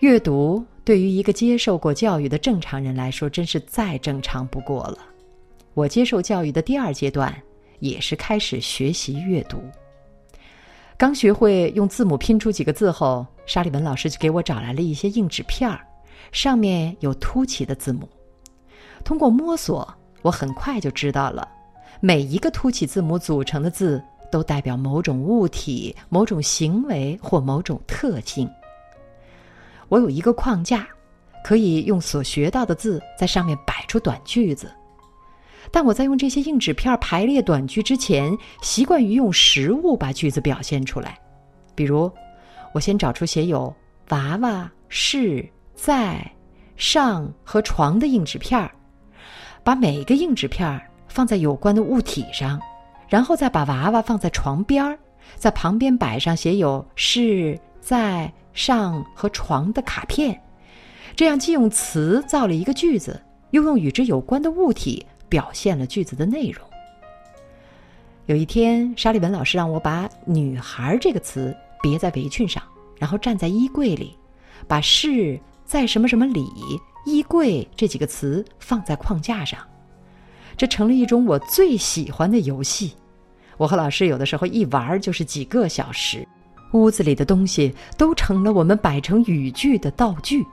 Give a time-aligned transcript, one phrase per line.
[0.00, 4.98] 阅读对于一个接受过教育的正常人来说，真是再正常不过了。
[5.74, 7.34] 我接受教育的第二阶段，
[7.80, 9.60] 也是开始学习阅读。
[10.96, 15.80] 刚学会用字母拼出几个字后，沙利文老师就给我找来了一些硬纸片儿，
[16.30, 18.08] 上面有凸起的字母。
[19.04, 21.46] 通过摸索，我很快就知道了，
[22.00, 28.48] 每一个凸起字母组成的字，都代表某种物体、某种行为或某种特性。
[29.88, 30.86] 我有一个框架，
[31.42, 34.70] 可以用所学到的字在上面摆出短句子。
[35.70, 41.18] 但我在用这些硬纸片排列短句之前，习惯于用实物把句子表现出来。
[41.74, 42.10] 比如，
[42.72, 43.74] 我先找出写有
[44.10, 46.20] “娃娃”“是”“在
[46.76, 48.70] ”“上”和“床”的硬纸片
[49.62, 52.60] 把每个硬纸片放在有关的物体上，
[53.08, 54.98] 然后再把娃娃放在床边
[55.36, 58.30] 在旁边摆上写有“是”“在”。
[58.58, 60.42] 上和床的卡片，
[61.14, 66.68] 这样既用词造了一个句子，又用与之有关的物体表现了句子的内容。
[68.26, 72.60] 有一天，沙利文老师让我把“女孩”这个词别在围裙上，
[72.98, 74.18] 然后站在衣柜里，
[74.66, 76.44] 把“是在什么什么里
[77.06, 79.60] ”“衣柜”这几个词放在框架上，
[80.56, 82.94] 这成了一种我最喜欢的游戏。
[83.56, 86.26] 我和老师有的时候一玩就是几个小时。
[86.72, 90.44] 屋子里的东西都成了我们摆成语句的道具。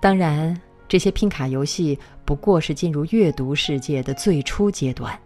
[0.00, 0.58] 当然，
[0.88, 5.18] 这些拼卡游戏不过是进入阅读世界的最初阶段。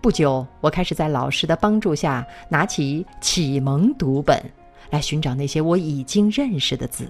[0.00, 4.42] 不久，我开始在老师的帮助下拿起启蒙读本，
[4.90, 7.06] 来寻找那些我已经认识的字。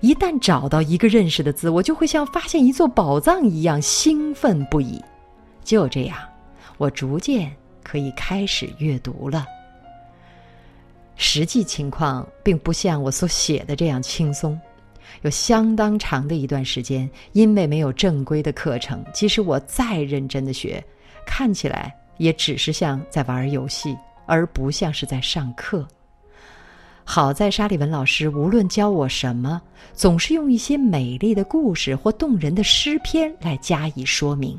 [0.00, 4.98] 一旦找到一个认识的字，我就会像发现一座宝藏一样兴奋不已。
[5.62, 6.16] 就这样，
[6.78, 9.44] 我逐渐可以开始阅读了。
[11.22, 14.58] 实际情况并不像我所写的这样轻松，
[15.20, 20.82] 有相当长的一段时间，因为没有正规的课程，即使我再认真的学，
[21.26, 23.94] 看起来也只是像在玩游戏，
[24.24, 25.86] 而不像是在上课。
[27.04, 29.60] 好在沙利文老师无论教我什么，
[29.92, 34.58] 总是用一些美丽的故事或动人的诗篇来加以说明。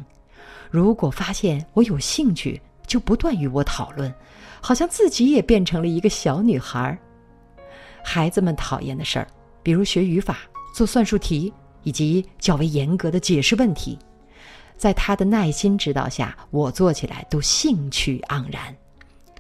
[0.70, 4.14] 如果发现我有兴趣，就不断与我讨论。
[4.60, 7.00] 好像自己也变成了一个小女孩儿。
[8.04, 9.28] 孩子们讨厌的事儿，
[9.64, 10.40] 比如学语法、
[10.76, 11.54] 做算术题
[11.84, 13.98] 以及较为严格的解释问题，
[14.76, 18.76] 在他的耐心指导下，我做起来都兴趣盎然。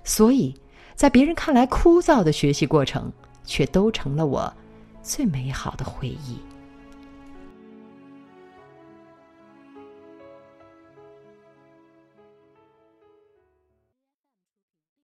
[0.03, 0.55] 所以，
[0.95, 3.11] 在别人看来枯燥的学习过程，
[3.43, 4.51] 却都成了我
[5.03, 6.39] 最美好的回忆。